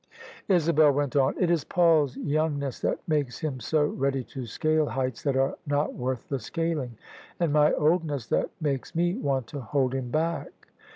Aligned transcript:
Isabel 0.49 0.91
went 0.93 1.15
on," 1.15 1.35
It 1.39 1.51
is 1.51 1.63
Paul's 1.63 2.17
youngness 2.17 2.79
that 2.79 2.97
makes 3.07 3.37
him 3.37 3.59
so 3.59 3.85
ready 3.85 4.23
to 4.33 4.47
scale 4.47 4.87
heights 4.87 5.21
that 5.21 5.37
are 5.37 5.55
not 5.67 5.93
worth 5.93 6.27
the 6.27 6.39
scaling; 6.39 6.97
and 7.39 7.53
my 7.53 7.71
oldness 7.73 8.25
that 8.29 8.49
makes 8.59 8.95
me 8.95 9.13
want 9.13 9.45
to 9.49 9.59
hold 9.61 9.93
him 9.93 10.09
back." 10.09 10.69